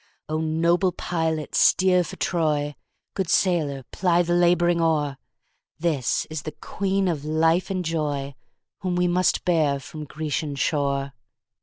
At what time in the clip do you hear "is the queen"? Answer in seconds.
6.31-7.07